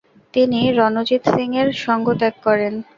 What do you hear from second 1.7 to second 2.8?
সঙ্গ ত্যাগ করেন।